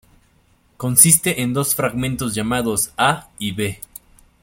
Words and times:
Consiste 0.77 1.43
en 1.43 1.53
dos 1.53 1.75
fragmentos, 1.75 2.33
llamados 2.33 2.91
"A" 2.97 3.29
y 3.37 3.51
"B". 3.51 3.79